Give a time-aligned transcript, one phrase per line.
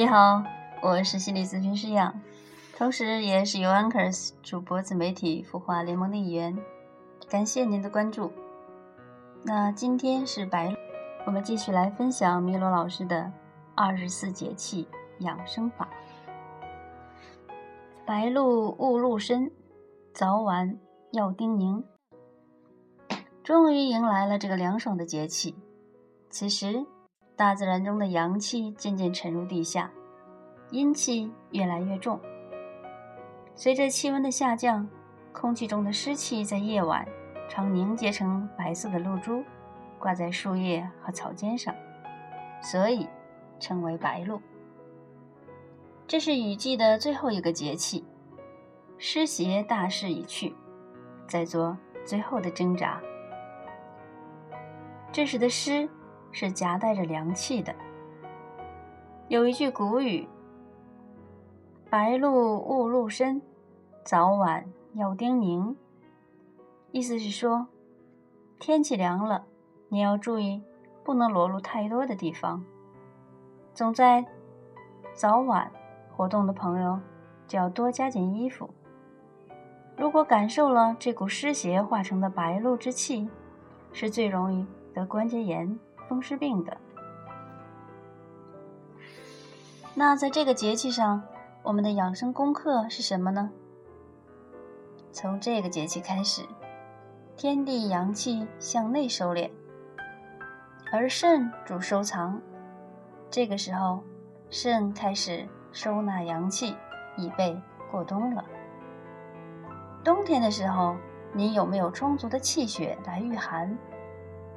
[0.00, 0.42] 你好，
[0.80, 2.22] 我是心理咨询师杨，
[2.74, 6.56] 同时也是 u Anchors 主播自媒体孵化联盟的一员。
[7.28, 8.32] 感谢您的关注。
[9.42, 10.74] 那今天是白，
[11.26, 13.30] 我们继续来分享米罗老师的
[13.74, 15.86] 二十四节气养生法。
[18.06, 19.52] 白露勿入深，
[20.14, 20.78] 早晚
[21.12, 21.84] 要叮咛。
[23.44, 25.54] 终于迎来了这个凉爽的节气，
[26.30, 26.86] 此时
[27.40, 29.90] 大自然中的阳气渐渐沉入地下，
[30.72, 32.20] 阴气越来越重。
[33.54, 34.86] 随着气温的下降，
[35.32, 37.08] 空气中的湿气在夜晚
[37.48, 39.42] 常凝结成白色的露珠，
[39.98, 41.74] 挂在树叶和草尖上，
[42.60, 43.08] 所以
[43.58, 44.38] 称为白露。
[46.06, 48.04] 这是雨季的最后一个节气，
[48.98, 50.54] 湿邪大势已去，
[51.26, 51.74] 在做
[52.04, 53.00] 最后的挣扎。
[55.10, 55.88] 这时的湿
[56.32, 57.74] 是夹带着凉气的。
[59.28, 60.28] 有一句古语
[61.90, 63.40] ：“白露勿入深，
[64.04, 64.64] 早晚
[64.94, 65.74] 要叮咛。”
[66.92, 67.68] 意思是说，
[68.58, 69.44] 天气凉了，
[69.88, 70.62] 你要注意
[71.04, 72.64] 不能裸露太多的地方。
[73.72, 74.24] 总在
[75.14, 75.70] 早晚
[76.16, 76.98] 活动的朋友
[77.46, 78.68] 就要多加件衣服。
[79.96, 83.28] 如果感受了这股湿邪化成的白露之气，
[83.92, 84.66] 是最容易。
[84.92, 85.78] 得关节炎、
[86.10, 86.76] 风湿病的。
[89.94, 91.22] 那在这个节气上，
[91.62, 93.48] 我们的养生功课是什么呢？
[95.12, 96.42] 从这个节气开始，
[97.36, 99.48] 天地阳气向内收敛，
[100.90, 102.40] 而肾主收藏。
[103.30, 104.02] 这个时候，
[104.48, 106.74] 肾开始收纳阳气，
[107.16, 107.56] 以备
[107.88, 108.44] 过冬了。
[110.02, 110.96] 冬天的时候，
[111.32, 113.78] 你有没有充足的气血来御寒？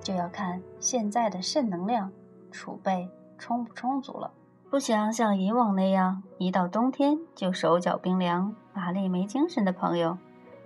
[0.00, 2.10] 就要看现在的肾能量
[2.50, 4.32] 储备充不充足了。
[4.70, 10.16] 不想像以往那样一到冬天就手脚冰凉、乏力没精神的朋友，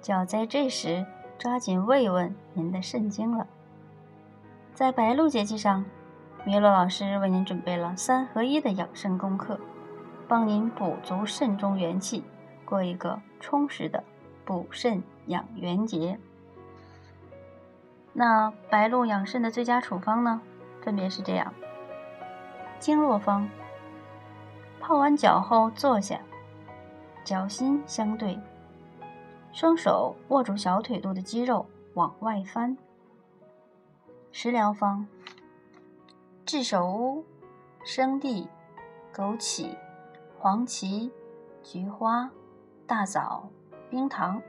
[0.02, 1.06] 就要在这时
[1.38, 3.46] 抓紧慰问您的肾经了。
[4.74, 5.84] 在白露节气上，
[6.44, 9.58] 米洛老师为您准备了三合一的养生功课，
[10.28, 12.22] 帮您补足肾中元气，
[12.66, 14.04] 过一个充实的
[14.44, 16.18] 补肾养元节。
[18.16, 20.41] 那白露养肾的最佳处方呢，
[20.80, 21.52] 分别是这样：
[22.78, 23.48] 经络方，
[24.80, 26.20] 泡完脚后坐下，
[27.25, 28.38] 脚心相对，
[29.52, 32.78] 双手握住小腿肚的肌肉往外翻。
[34.31, 35.08] 食疗方：
[36.46, 37.25] 炙首乌、
[37.84, 38.48] 生地、
[39.12, 39.76] 枸杞、
[40.38, 41.10] 黄芪、
[41.64, 42.31] 菊花、
[42.86, 43.48] 大枣、
[43.91, 44.41] 冰糖，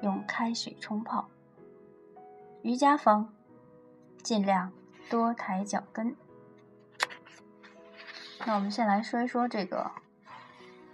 [0.00, 1.28] 用开水冲泡。
[2.64, 3.30] 瑜伽方，
[4.22, 4.72] 尽量
[5.10, 6.16] 多抬脚跟。
[8.46, 9.90] 那我们先来说一说这个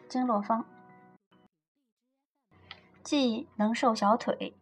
[0.09, 0.67] 经络方，
[3.05, 4.57] 既能瘦小腿，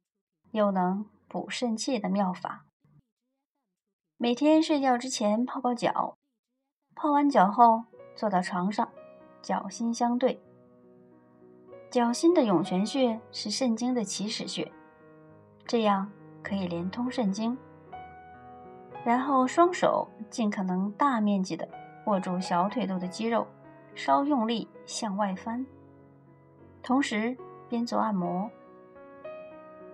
[0.51, 2.67] 又能补肾气的妙法。
[4.19, 6.19] 每天睡觉之前泡泡脚，
[6.95, 8.87] 泡完脚后坐到床上，
[9.41, 10.43] 脚心相对。
[11.91, 14.71] 脚心的涌泉穴是肾经的起始穴，
[15.67, 16.13] 这样。
[16.43, 17.57] 可以连通肾经，
[19.05, 21.69] 然后双手尽可能大面积的
[22.07, 23.47] 握住小腿肚的肌肉，
[23.95, 25.65] 稍用力向外翻，
[26.83, 27.37] 同时
[27.69, 28.51] 边做按摩，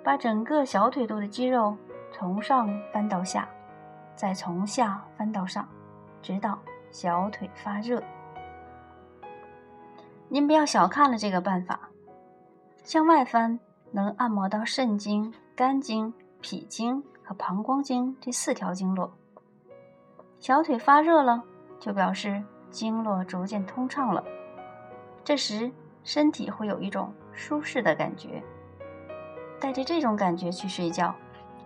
[0.03, 1.77] 把整个小腿肚的肌肉
[2.12, 3.49] 从上翻到下，
[4.15, 5.69] 再从下翻到上，
[6.22, 6.59] 直到
[6.91, 8.03] 小腿发热。
[10.28, 11.88] 您不要小看了这个办法，
[12.83, 13.59] 向外翻
[13.91, 16.12] 能按摩到肾经、肝经。
[16.44, 19.10] 脾经和膀胱经这四条经络，
[20.38, 21.43] 小腿发热了，
[21.81, 24.22] 就表示经络逐渐通畅了。
[25.24, 25.72] 这时
[26.03, 28.42] 身体会有一种舒适的感觉，
[29.59, 31.15] 带着这种感觉去睡觉，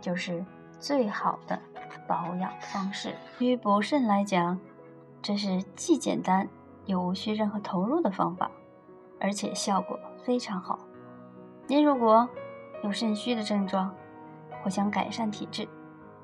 [0.00, 0.44] 就是
[0.78, 1.60] 最好的
[2.06, 3.12] 保养方式。
[3.36, 4.56] 对于补肾来讲，
[5.20, 6.48] 这是既简单
[6.86, 8.48] 又无需任何投入的方法，
[9.18, 10.78] 而且效果非常好。
[11.66, 12.28] 您如果
[12.84, 13.92] 有肾虚的症状，
[14.62, 15.68] 或想改善体质，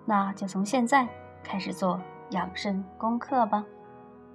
[0.05, 1.09] 那就从现在
[1.43, 2.01] 开始做
[2.31, 3.65] 养肾功课吧。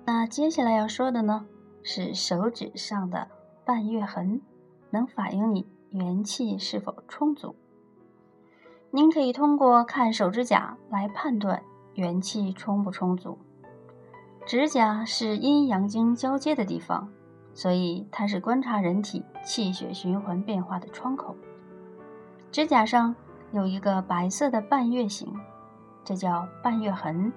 [0.05, 1.45] 那接下来要说的呢，
[1.83, 3.27] 是手指上的
[3.65, 4.41] 半月痕，
[4.89, 7.55] 能反映你元气是否充足。
[8.91, 11.61] 您可以通过看手指甲来判断
[11.93, 13.37] 元气充不充足。
[14.45, 17.09] 指甲是阴阳经交接的地方，
[17.53, 21.35] 所以它是观察人体气血循环变化的窗口。
[22.51, 23.15] 指甲上。
[23.51, 25.33] 有一个白色的半月形，
[26.03, 27.33] 这叫半月痕，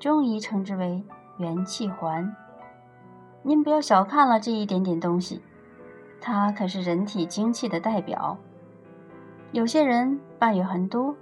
[0.00, 1.02] 中医称之为
[1.36, 2.34] 元气环。
[3.42, 5.40] 您不要小看了这一点点东西，
[6.20, 8.36] 它可是人体精气的代表。
[9.52, 11.14] 有些人半月痕多，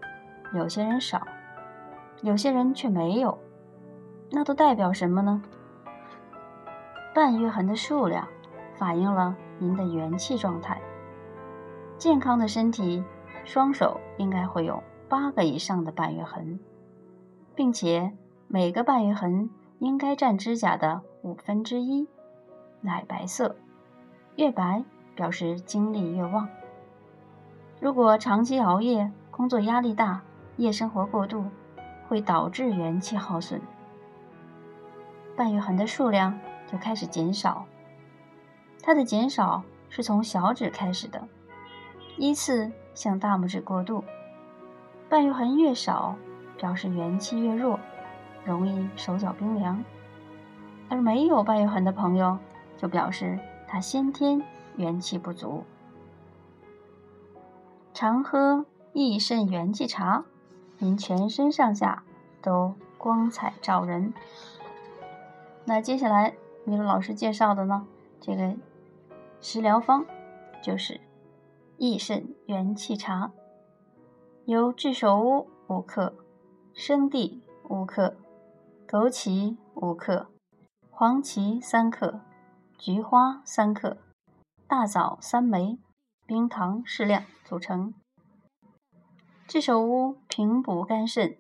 [0.55, 1.27] 有些人少，
[2.23, 3.39] 有些人却没有，
[4.31, 5.43] 那都代表什么呢？
[7.15, 8.27] 半月痕的数量
[8.79, 10.81] 反映了您的元气状态。
[11.99, 13.05] 健康的身体，
[13.47, 16.59] 双手应该会有八个以上的半月痕，
[17.55, 18.13] 并且
[18.49, 19.49] 每个半月痕
[19.79, 22.09] 应该占指甲的五分之一，
[22.81, 23.55] 奶白色，
[24.35, 24.85] 越白
[25.15, 26.49] 表示精力越旺。
[27.81, 30.23] 如果长期熬夜、工作压力大、
[30.57, 31.45] 夜生活过度，
[32.09, 33.61] 会导致元气耗损，
[35.37, 37.65] 半月痕的数量就开始减少。
[38.83, 41.23] 它的减少是从小指开始的。
[42.19, 44.03] 依次向大拇指过渡，
[45.09, 46.17] 半月痕越少，
[46.57, 47.79] 表示元气越弱，
[48.45, 49.85] 容易手脚冰凉；
[50.89, 52.39] 而没有半月痕的朋友，
[52.79, 54.43] 就表示他先天
[54.77, 55.65] 元气不足。
[57.93, 60.25] 常喝益肾元气茶，
[60.79, 62.03] 您全身上下
[62.41, 64.15] 都光彩照人。
[65.67, 66.35] 那接下来
[66.65, 67.87] 米露老师介绍的呢，
[68.21, 68.55] 这个
[69.41, 70.07] 食疗方
[70.63, 70.99] 就是。
[71.79, 73.33] 益肾元气茶，
[74.47, 76.15] 由炙首乌五克、
[76.73, 78.17] 生地五克、
[78.89, 80.29] 枸杞五克、
[80.89, 82.21] 黄芪三克、
[82.79, 83.99] 菊花三克、
[84.67, 85.79] 大枣三枚、
[86.25, 87.93] 冰糖适量组成。
[89.47, 91.37] 炙首乌平补肝肾，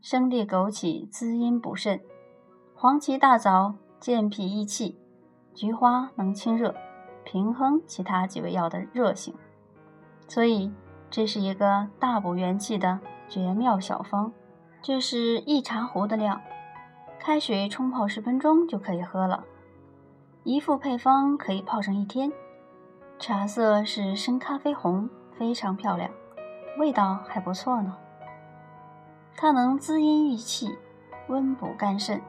[0.00, 2.00] 生地枸杞滋阴补肾，
[2.76, 4.96] 黄芪大枣健脾益气，
[5.52, 6.72] 菊花能清热，
[7.24, 9.34] 平衡其他几味药的热性。
[10.32, 10.72] 所以，
[11.10, 12.98] 这是一个大补元气的
[13.28, 14.32] 绝妙小方。
[14.80, 16.40] 这是一茶壶的量，
[17.20, 19.44] 开水冲泡十分钟就可以喝了。
[20.42, 22.32] 一副配方可以泡上一天。
[23.18, 25.06] 茶色是深咖啡红，
[25.38, 26.10] 非常漂亮，
[26.78, 27.94] 味道还不错呢。
[29.36, 30.78] 它能滋阴益气、
[31.28, 32.22] 温补肝肾，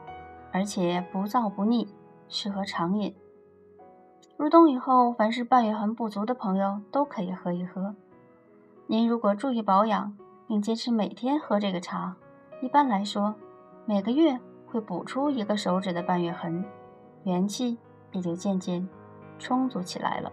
[0.52, 1.88] 而且不燥不腻，
[2.28, 3.16] 适合常饮。
[4.36, 7.94] 入冬以后，凡是半月痕不足的朋友都可以喝一喝。
[8.88, 10.16] 您如果注意保养，
[10.48, 12.16] 并坚持每天喝这个茶，
[12.60, 13.34] 一般来说，
[13.86, 16.64] 每个月会补出一个手指的半月痕，
[17.22, 17.78] 元气
[18.10, 18.86] 也就渐渐
[19.38, 20.32] 充足起来了。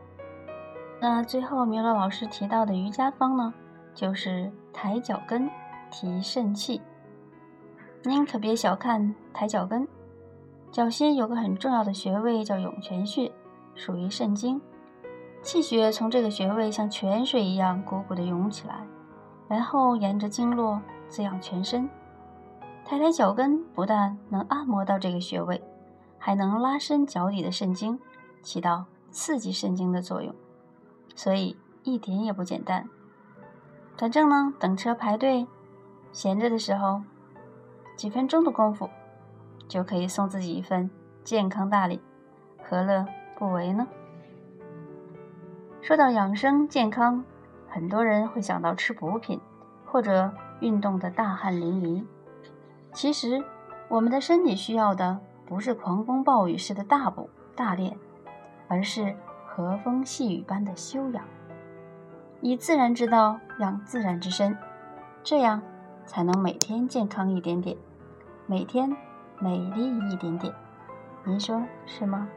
[1.00, 3.53] 那最后，米乐老师提到的瑜伽方呢，
[3.94, 5.48] 就是抬脚跟
[5.92, 6.81] 提肾气。
[8.03, 9.88] 您可别小看抬脚跟，
[10.71, 13.31] 脚心有个很重要的穴位叫涌泉穴。
[13.75, 14.62] 属于肾经，
[15.41, 18.85] 气血从这个穴位像泉水一样汩汩地涌起来，
[19.47, 21.89] 然后沿着经络滋养全身。
[22.83, 25.62] 抬抬脚跟不但能按摩到这个穴位，
[26.18, 28.00] 还能拉伸脚底的肾经，
[28.41, 30.33] 起到刺激肾经的作用，
[31.15, 32.89] 所以一点也不简单。
[33.97, 35.47] 反正呢，等车排队，
[36.12, 37.01] 闲着的时候，
[37.95, 38.89] 几分钟的功夫，
[39.67, 40.89] 就可以送自己一份
[41.24, 42.01] 健康大礼，
[42.63, 43.06] 何乐？
[43.41, 43.88] 不为呢？
[45.81, 47.25] 说到养生健康，
[47.67, 49.41] 很多人会想到吃补品，
[49.83, 52.05] 或者运动的大汗淋漓。
[52.93, 53.43] 其实，
[53.88, 57.98] 我们的身体需要的不是狂风暴雨式的大补大练，
[58.67, 59.15] 而是
[59.48, 61.24] 和风细雨般的修养，
[62.41, 64.55] 以自然之道养自然之身，
[65.24, 65.60] 这样
[66.05, 67.75] 才能每天健康一点点，
[68.45, 68.95] 每天
[69.39, 70.53] 美丽一点点。
[71.24, 72.29] 您说是吗？